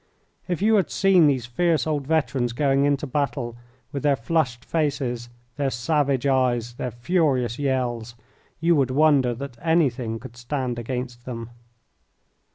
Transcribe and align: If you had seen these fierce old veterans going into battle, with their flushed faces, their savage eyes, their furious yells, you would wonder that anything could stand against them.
If 0.47 0.63
you 0.63 0.77
had 0.77 0.89
seen 0.89 1.27
these 1.27 1.45
fierce 1.45 1.85
old 1.85 2.07
veterans 2.07 2.53
going 2.53 2.85
into 2.85 3.05
battle, 3.05 3.55
with 3.91 4.01
their 4.01 4.15
flushed 4.15 4.65
faces, 4.65 5.29
their 5.57 5.69
savage 5.69 6.25
eyes, 6.25 6.73
their 6.73 6.89
furious 6.89 7.59
yells, 7.59 8.15
you 8.59 8.75
would 8.75 8.89
wonder 8.89 9.35
that 9.35 9.57
anything 9.61 10.17
could 10.17 10.35
stand 10.35 10.79
against 10.79 11.25
them. 11.25 11.51